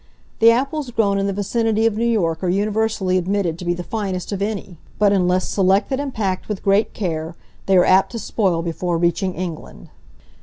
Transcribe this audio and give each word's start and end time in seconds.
The 0.39 0.49
apples 0.49 0.89
grown 0.89 1.19
in 1.19 1.27
the 1.27 1.31
vicinity 1.33 1.85
of 1.85 1.95
New 1.95 2.05
York 2.07 2.43
are 2.43 2.49
universally 2.49 3.19
admitted 3.19 3.59
to 3.59 3.65
be 3.65 3.75
the 3.75 3.83
finest 3.83 4.31
of 4.31 4.41
any; 4.41 4.79
but 4.97 5.13
unless 5.13 5.47
selected 5.47 5.99
and 5.99 6.11
packed 6.11 6.49
with 6.49 6.63
great 6.63 6.95
care, 6.95 7.35
they 7.67 7.77
are 7.77 7.85
apt 7.85 8.11
to 8.13 8.17
spoil 8.17 8.63
before 8.63 8.97
reaching 8.97 9.35
England. 9.35 9.91